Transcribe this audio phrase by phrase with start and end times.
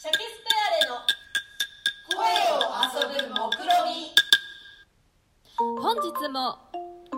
[0.00, 1.02] シャケスペアレの
[2.14, 2.22] 声
[2.54, 4.14] を遊ぶ目論み
[5.82, 6.56] 本日も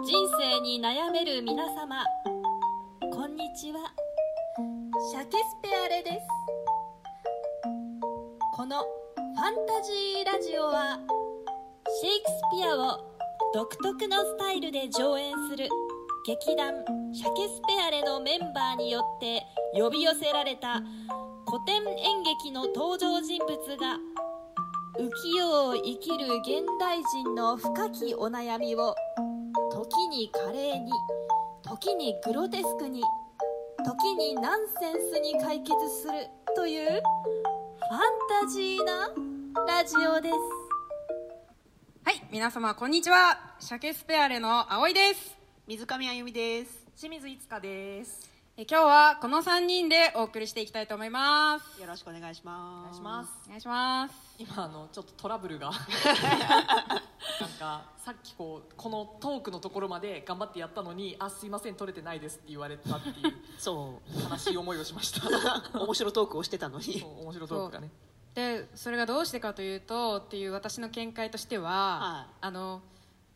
[0.03, 2.06] 人生に悩める皆様
[3.12, 3.80] こんにちは。
[5.11, 6.16] シャケスペアレです。
[8.56, 10.99] このファンタジーラジオは
[12.01, 13.15] シェイクスピアを
[13.53, 15.69] 独特のスタイルで上演する
[16.27, 19.42] 劇団シャケスペアレのメンバーによって
[19.74, 20.83] 呼び寄せられた
[21.51, 23.98] 古典演劇の登場人物が
[25.01, 28.95] 浮世を生きる現代人の深きお悩みを
[29.73, 30.92] 時に華麗に
[31.62, 33.02] 時にグロテスクに
[33.84, 37.01] 時にナンセンスに解決するというファン
[38.42, 39.09] タジーな
[39.67, 40.34] ラジオです
[42.05, 43.56] はい、皆様こんにちは。
[43.59, 45.37] シャケスペアレの葵です。
[45.67, 46.87] 水上あゆみです。
[46.97, 48.30] 清水いつかです。
[48.60, 51.80] え今日はこの3人でお送りしていきたいと思います。
[51.80, 53.00] よろしくお願いします。
[53.00, 53.30] お願いします。
[53.46, 54.14] お願いします。
[54.38, 55.70] 今あのちょっとトラブルが
[57.41, 65.27] なんかさっきこうこのトークのところまで頑張ってやったのにあすいません取れてないですって言われたっていうそ悲しい思いをしました
[65.78, 67.91] う、面白トークをしてたのに面白いトークがね
[68.34, 72.83] で、それがどうしてかというとっていう私の見解としては、はいあの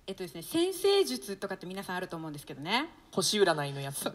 [0.06, 2.91] えっとですね、先生術とかって皆さんあると思うんですけどね。
[3.12, 4.12] 星占いのやつ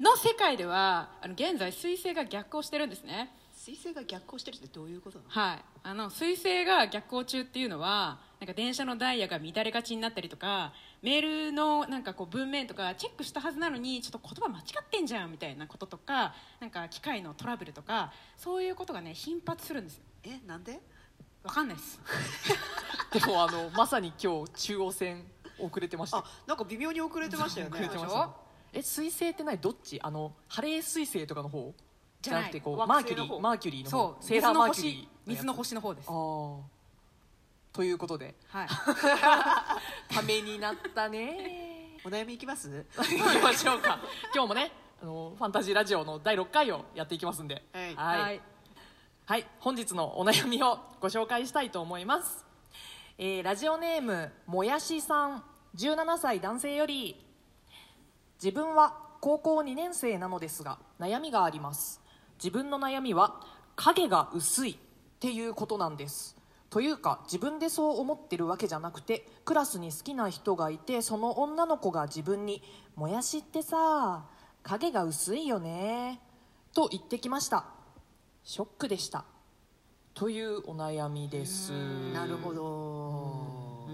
[0.00, 3.34] の世界ではあの現在彗星が逆行してるんですね。
[3.54, 5.30] 水星が逆行してるってどういうことなの？
[5.30, 19.98] はい、あの彗星が逆行中っていうのはなんか電車のダイヤが乱れがちになったりとかメールのなんかこう文面とかチェックしたはずなのにちょっと言葉間違ってんじゃんみたいなこととかなんか機械のトラブルとかそういうことがね頻発するんです。
[19.98, 20.80] よえ、なんで？
[21.44, 22.00] わかんないです。
[23.12, 25.24] でもあのまさに今日中央線
[25.58, 27.72] 遅れてましたあ、なんか微妙に遅れてましたよね。
[27.74, 28.26] 遅れてました。
[28.26, 28.32] ね
[28.72, 29.58] え水星って何？
[29.58, 30.00] どっち？
[30.02, 31.74] あのハレー水星とかの方？
[32.20, 33.90] じゃないなくてこう惑マーキュリーマーキュリーの方。
[33.90, 34.24] そう。
[34.24, 35.74] セーラーマーキュリー水の星。
[35.74, 36.08] 水の星の方です。
[36.08, 36.72] ああ
[37.74, 38.34] ということで。
[38.48, 38.68] はい。
[40.14, 41.98] ためになったね。
[42.04, 42.84] お悩みいきます？
[42.96, 43.98] 行きましょうか。
[44.34, 44.72] 今日もね
[45.02, 47.62] あのファンタジーラジオの第6回をやっていきますんで。
[47.72, 47.94] はい。
[47.94, 48.40] はい。
[49.26, 49.46] はい。
[49.60, 52.44] 本日のお悩みをご紹介したいと思います、
[53.18, 55.44] えーラジオネームもやしさん。
[55.76, 57.24] 17歳男性より
[58.42, 62.00] 自分は高校2年生なのですが悩みがあります。
[62.42, 63.40] 自分の悩みは
[63.76, 64.76] 影が薄いっ
[65.20, 66.36] ていうことなんです。
[66.68, 72.64] というか自分でそう思ってるわけじゃなくてクラスに好きな人がいてその女の子が自分に
[72.96, 74.24] 「もやしってさ
[74.64, 76.20] 影が薄いよね」
[76.74, 77.66] と言ってきました。
[78.42, 79.24] ショックでした。
[80.14, 81.70] というお悩みです。
[82.12, 83.86] なるほど。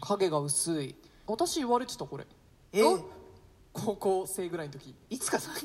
[0.00, 0.96] 影が薄い。
[1.24, 2.26] 私言われてたこれ。
[2.72, 2.82] え、
[3.72, 4.94] 高校生ぐらいの時。
[5.10, 5.60] いつかさんが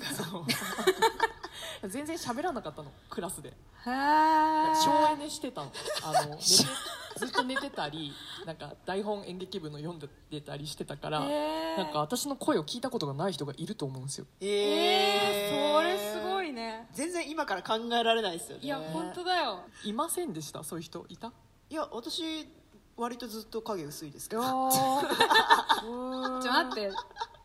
[1.90, 2.92] 全然喋らなかったの。
[3.10, 3.54] クラスで。
[3.86, 5.72] 省エネしてたの。
[6.04, 6.42] あの寝て
[7.18, 8.12] ずっと寝てたり
[8.46, 10.00] なんか台本演劇部の読ん
[10.32, 14.26] でたりしてたからなんか私の声を聞いたことがない人がいると思うんですよ。
[14.42, 16.88] ええー、それすごいね。
[16.94, 18.64] 全然今から考えられないですよね。
[18.64, 19.60] いや本当だよ。
[19.84, 20.64] いませんでした？
[20.64, 21.06] そういう人？
[21.10, 21.32] いた？
[21.70, 22.48] いや、私、
[22.96, 24.42] 割とずっと影薄いですけど。
[24.72, 26.92] ちょ待って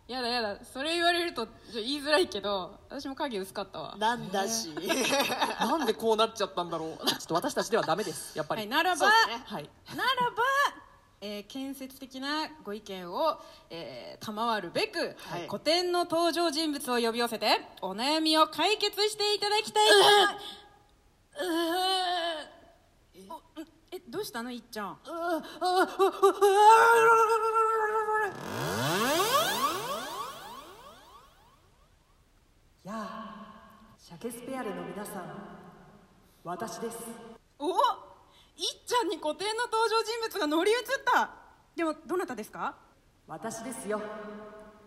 [0.08, 3.94] やだやだそれ言われるとちょ言いづらいけど私も影薄かったわ。
[3.98, 4.70] なんだし。
[5.60, 7.06] なんでこうなっちゃったんだろう。
[7.06, 8.62] ちょっと私たちではダメですやっぱり。
[8.62, 9.42] はいならば、ね。
[9.44, 9.69] はい。
[9.94, 10.42] ならば、
[11.20, 13.38] えー建設的なご意見を、
[13.69, 15.46] えー賜るべく、はい。
[15.46, 19.88] 古典の登場人物を呼び寄せてお悩みを解決していただきたい。
[19.90, 19.94] と
[21.44, 23.42] うーお
[23.90, 24.98] えどうしたのいっちゃん
[32.84, 35.24] やあシャケスペアレの皆さん
[36.44, 36.96] 私です。
[37.58, 37.76] おいっ
[38.86, 41.30] ちゃんに古典の登場人物が乗り移った。
[41.76, 42.76] でもどなたですか？
[43.26, 44.00] 私ですよ。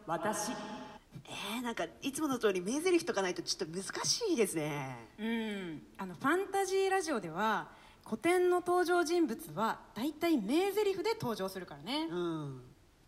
[0.07, 0.51] 私。
[0.51, 5.07] えー、なんか、いつもの通り名台詞とかないとちょっと難しいですね。
[5.19, 5.83] うん。
[5.97, 7.67] あのファンタジーラジオでは
[8.03, 12.63] 古典の登場人物は大体名台詞で登場するからね、うん。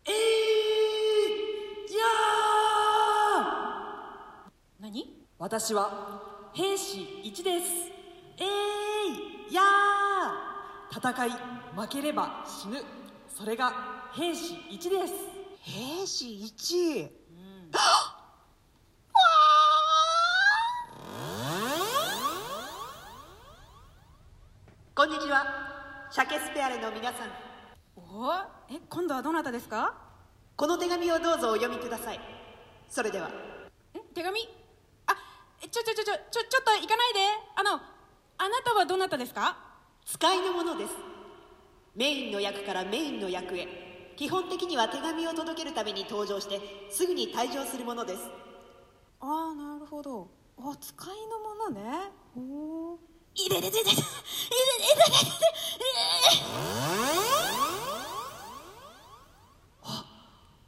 [0.06, 0.14] 何
[5.44, 6.22] 私は
[6.54, 7.66] 兵士1です
[8.38, 8.44] え
[9.50, 11.30] いやー戦い
[11.76, 12.82] 負ければ死ぬ
[13.28, 15.12] それが兵士1です
[15.60, 16.26] 兵士
[16.56, 17.10] 1。
[24.94, 26.08] こんにちは。
[26.10, 27.28] シャケスペアレの皆さん。
[27.98, 28.32] お
[28.70, 29.94] え今度はどなたですか？
[30.56, 32.20] この手紙をどうぞお読みください。
[32.88, 33.26] それでは。
[33.28, 33.30] ん
[34.14, 34.63] 手紙あ
[35.64, 37.20] えちょちょちょちょちょちょっと行かないで。
[37.56, 37.80] あの
[38.36, 39.56] あなはどなたですか？
[40.04, 40.90] 使いのものです。
[41.96, 44.12] メインの役からメインの役へ。
[44.16, 48.28] 基本的には手紙を届けるために登場してすぐに退場するものです。
[49.20, 50.28] ああなるほど。
[50.58, 52.10] あ使いのものね。
[52.36, 52.98] お
[53.34, 54.02] いれれれれれれれれれれ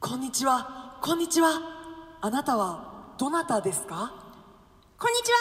[0.00, 0.98] こんにちは。
[1.02, 1.60] こんにちは。
[2.22, 4.25] あなたはどなたですか？
[4.98, 5.37] こんにちは。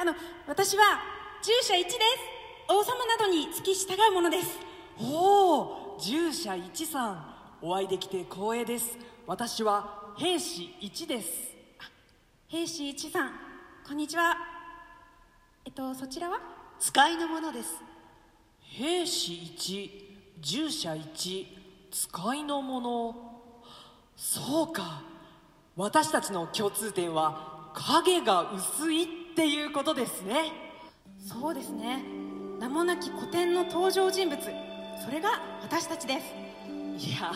[0.00, 0.14] あの
[0.46, 0.82] 私は
[1.42, 1.94] 従者1です。
[2.70, 4.58] 王様などに付き従うものです。
[4.98, 7.34] おお従者一さん。
[7.60, 8.96] お会いできて光栄です。
[9.26, 11.28] 私は兵士一です。
[12.48, 13.32] 兵士1さん。
[13.86, 14.38] こんにちは。
[15.66, 16.40] えっとそちらは？
[16.80, 17.74] 使いのものです。
[18.58, 21.46] 兵士一従者一
[21.90, 23.14] 使いの者
[24.16, 25.02] そうか。
[25.76, 30.52] 私たちの共通点は影が薄いっていうことですね。
[31.18, 32.04] そうですね。
[32.60, 34.38] 名もなき古典の登場人物。
[35.04, 37.08] それが私たちです。
[37.08, 37.30] いや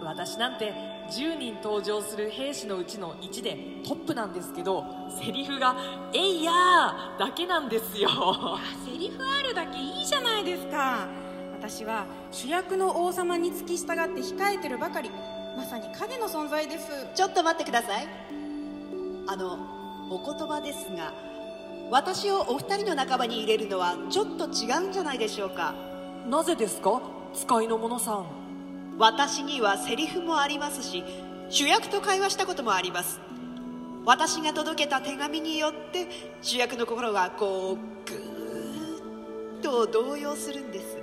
[0.00, 0.72] ー私なんて
[1.10, 4.84] 10人登場する兵士のうちの1でトップなんですけど
[5.22, 5.76] セリフが
[6.14, 8.08] 「えいやー」だけなんですよ。
[8.84, 11.06] セリフあるだけいいじゃないですか。
[11.58, 15.10] 私は主役の王様に付き従って控えてるばかり。
[15.56, 16.88] まさに影の存在です。
[17.14, 18.06] ちょっと待ってください
[19.26, 19.58] あの
[20.10, 21.12] お言葉ですが
[21.90, 25.74] 私をお二人の仲間に入れるのはちょっと違うんじゃないでしょうか。
[26.28, 27.02] なぜですか？
[27.34, 28.26] 使いの者さん。
[28.98, 31.04] 私にはセリフもありますし
[31.50, 33.20] 主役と会話したこともあります。
[34.06, 36.08] 私が届けた手紙によって
[36.42, 37.76] 主役の心がこう
[38.08, 40.98] ぐーっと動揺するんです。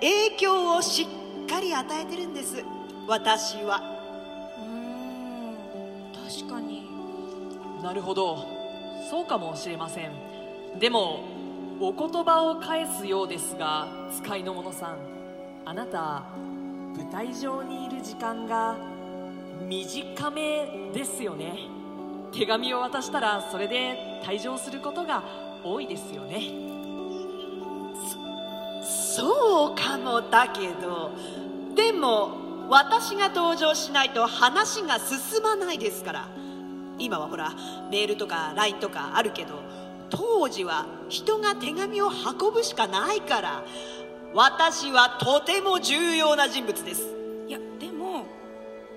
[0.00, 1.06] 影響をし
[1.46, 2.62] っかり与えてるんです。
[3.08, 3.99] 私は
[7.82, 8.46] なるほど。
[9.10, 10.12] そうかもしれません。
[10.78, 11.24] でも
[11.80, 14.98] お言葉を返すようですが使いの者さん
[15.64, 16.24] あなた
[16.94, 18.76] 舞台上にいる時間が
[19.66, 21.58] 短めですよね。
[22.32, 25.24] 手紙を渡したらそれで退場することが
[25.64, 26.42] 多いですよね。
[28.84, 31.10] そうかもだけど
[31.74, 36.39] でも私が登場しないと話が進まないですから。
[37.00, 37.52] 今はほら
[37.90, 39.62] メールとか LINE とかあるけど
[40.10, 43.64] 当時は人が手紙を運ぶしかないから
[44.34, 47.02] 私はとても重要な人物です。
[47.48, 48.26] いやでも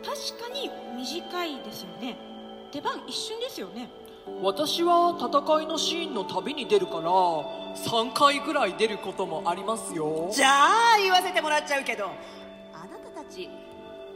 [0.03, 2.17] 確かに短いですよね。
[2.71, 3.89] 出番一瞬ですよね。
[4.41, 10.29] 私は戦いのシーンの旅に出るから3回ぐらい出ることもありますよ。
[10.31, 13.49] じゃあ言わせてもらっちゃうけどあなたたち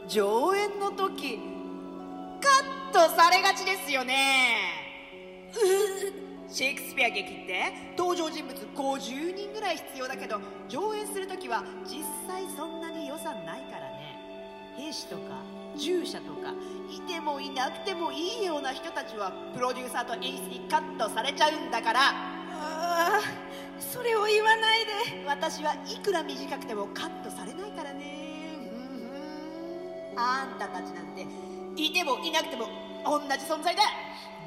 [0.08, 1.38] 上演の時
[2.40, 4.88] カットされがちですよね。
[6.48, 14.18] シェイクスピア劇って登場人物50人ぐらい必要だけど上演する時は実際そんなに予算ないからね。
[14.76, 15.42] 兵士とか
[15.76, 16.54] 従者とか
[16.90, 22.00] いてもいなくてもいいような人たちはプロデューサーと演出にカットされちゃうんだから。
[22.00, 22.10] あ
[22.60, 23.20] あ
[23.78, 25.24] それを言わないで。
[25.26, 28.70] 私はいくら短くてもカットされないからね。
[28.72, 28.88] ふん
[30.14, 30.18] ふん。
[30.18, 31.26] あんたたちなんて
[31.86, 32.68] いてもいなくても
[33.04, 33.82] 同じ存在だ。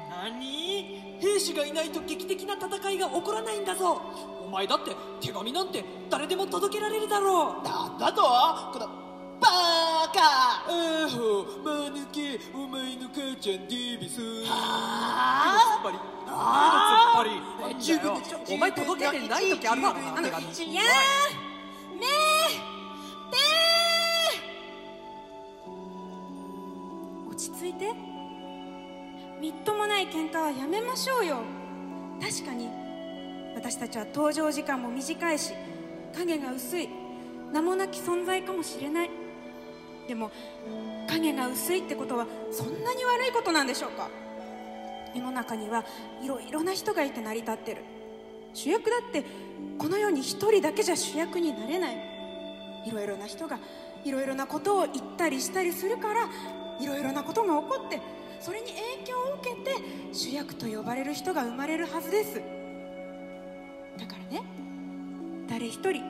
[0.08, 1.18] 何？
[1.20, 4.02] 兵士がいないと劇的な戦いが起こらないんだぞ。
[4.44, 7.64] お前だって手紙なんて誰でも届けられるだろう。
[7.64, 8.22] なんだと？
[8.22, 8.86] この
[9.40, 10.20] バーカ
[10.68, 14.20] あほまぬけお前の母ちゃんデビス。
[14.48, 15.78] あ？
[15.78, 15.98] つっぱり。
[16.28, 17.24] あ？
[17.80, 18.54] つっぱり。
[18.54, 21.41] お前届けてない時あるだろな手紙いやー
[27.76, 28.12] いて。
[29.40, 31.38] みっともない喧嘩はやめましょうよ。
[32.20, 32.68] 確かに。
[33.56, 35.52] 私たちは登場時間も短いし
[36.14, 36.88] 影が薄い。
[37.52, 39.10] 名もなき存在かもしれない。
[40.06, 40.30] でも
[41.08, 44.08] 影が薄いってことはそんなに悪いことなんでしょうか。
[45.14, 45.84] 世の中には
[46.22, 47.82] いろいろな人がいて成り立ってる。
[48.54, 49.24] 主役だって
[49.76, 51.96] この世に一人だけじゃ主役になれない。
[52.86, 53.58] いろいろな人が
[54.04, 56.28] いろいろなことを言ったりしたりするから
[56.80, 58.00] いろいろなことが起こって
[58.40, 62.40] それに影響を受けて主役と呼ばれる人が生まれるはずです。
[63.98, 64.42] だからね
[65.48, 66.02] 誰一人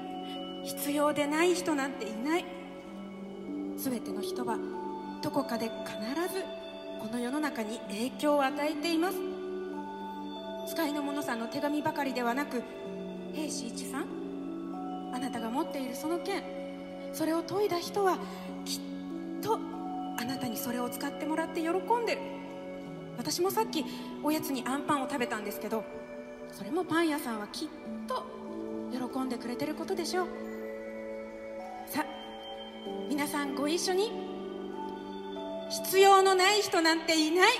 [0.64, 2.44] 必要でない人なんていない。
[3.76, 4.58] 全ての人は
[5.22, 6.42] どこかで必ず
[7.00, 9.16] この世の中に影響を与えています。
[10.68, 12.62] 使いの者さんの手紙ばかりではなく
[13.34, 16.42] 兵士一さんあなたが持っているその剣
[17.12, 18.16] それを研いだ人は
[18.64, 18.80] きっ
[19.42, 19.58] と
[20.18, 22.20] あなたにそれを使ってもらって喜んでる。
[23.18, 23.84] 私もさっき
[24.22, 25.84] おやつにアンパンを食べたんですけど
[26.50, 27.68] それもパン屋さんはきっ
[28.08, 28.24] と
[28.90, 30.28] 喜んでくれてることでしょう。
[31.86, 32.06] さあ
[33.08, 34.12] 皆さんご一緒に
[35.70, 37.50] 必要のない人なんていない。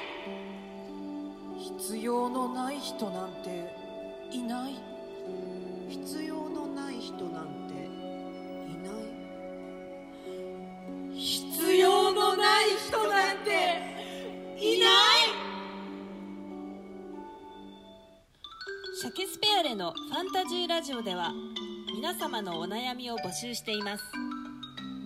[1.59, 3.73] 必要のない人なんて
[4.31, 4.92] いない。
[19.15, 21.33] ケスペアレのファンタジーラジオでは
[21.95, 24.05] 皆様のお悩みを募集しています。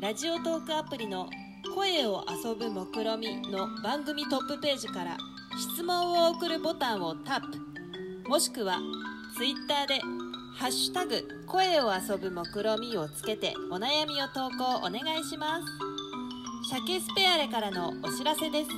[0.01, 1.29] ラジオトークアプリの
[1.75, 5.17] 「声を遊ぶ目論み」の番組トップページから
[5.59, 8.29] 質問を送るボタンをタップ。
[8.29, 8.79] もしくは
[9.37, 10.01] ツイッターで
[10.55, 15.65] 「ハッシュタグ声を遊ぶ目論み」をつけてお悩みを投稿お願いします。
[16.69, 18.71] シャケスペアレからのお知らせです。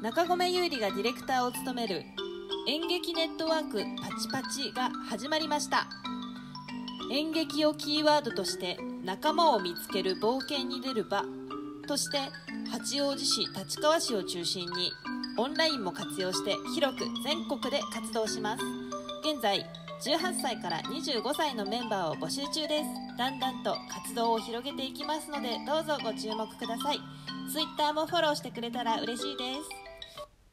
[0.00, 2.02] 中込優里がディレクターを務める
[2.70, 5.88] 演劇ネットワークパチパチが始まりました。
[7.10, 11.24] 演劇をキーワードとして仲間を見つける冒険に出る場
[11.88, 12.18] として
[12.70, 14.92] 八王子市立川市を中心に
[15.36, 18.62] オンラインも活用して広く全国で活動します。
[19.28, 19.66] 現在
[20.04, 23.18] 18歳から25歳のメンバーを募集中です。
[23.18, 27.00] だんだんと活動を広げていきますのでどうぞご注目ください。
[27.52, 29.68] Twitter もフォローしてくれたら嬉しいです。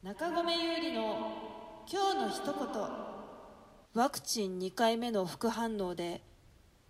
[0.02, 2.54] 中込優里の今日の一言。
[3.94, 6.20] ワクチン2回目の副反応で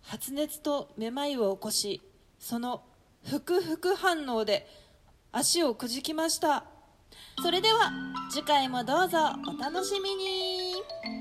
[0.01, 2.01] 発熱とめまいを起こし
[2.37, 2.83] その
[3.23, 4.67] 副副反応で
[5.31, 6.65] 足をくじきました。
[7.41, 7.93] それでは
[8.29, 11.18] 次回もどうぞお楽しみに。